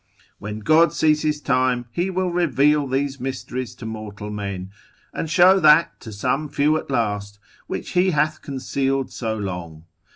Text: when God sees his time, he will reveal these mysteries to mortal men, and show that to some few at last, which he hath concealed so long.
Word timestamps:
when 0.39 0.57
God 0.61 0.91
sees 0.93 1.21
his 1.21 1.39
time, 1.39 1.85
he 1.91 2.09
will 2.09 2.31
reveal 2.31 2.87
these 2.87 3.19
mysteries 3.19 3.75
to 3.75 3.85
mortal 3.85 4.31
men, 4.31 4.71
and 5.13 5.29
show 5.29 5.59
that 5.59 5.99
to 5.99 6.11
some 6.11 6.49
few 6.49 6.75
at 6.75 6.89
last, 6.89 7.37
which 7.67 7.91
he 7.91 8.09
hath 8.09 8.41
concealed 8.41 9.11
so 9.11 9.37
long. 9.37 9.83